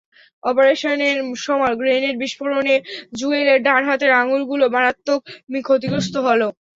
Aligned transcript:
অপারেশনের 0.43 1.17
সময় 1.45 1.73
গ্রেনেড 1.79 2.15
বিস্ফোরণে 2.21 2.75
জুয়েলের 3.17 3.59
ডান 3.63 3.81
হাতের 3.89 4.11
আঙুলগুলো 4.21 4.65
মারাত্মক 4.75 5.19
ক্ষতিগ্রস্ত 5.63 6.15
হলো। 6.27 6.47